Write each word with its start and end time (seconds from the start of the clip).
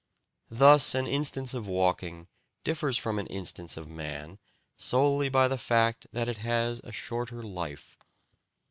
Thus 0.49 0.95
an 0.95 1.05
instance 1.05 1.53
of 1.53 1.67
walking 1.67 2.27
differs 2.63 2.97
from 2.97 3.19
an 3.19 3.27
instance 3.27 3.77
of 3.77 3.87
man 3.87 4.39
solely 4.75 5.29
by 5.29 5.47
the 5.47 5.59
fact 5.59 6.07
that 6.11 6.27
it 6.27 6.37
has 6.39 6.81
a 6.83 6.91
shorter 6.91 7.43
life. 7.43 7.99